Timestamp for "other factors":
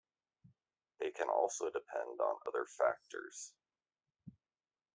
2.47-3.53